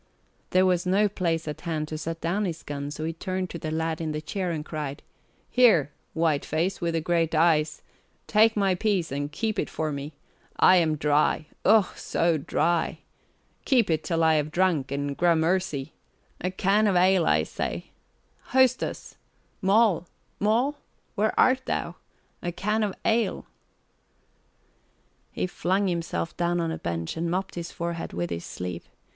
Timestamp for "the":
3.59-3.69, 4.13-4.19, 6.95-7.01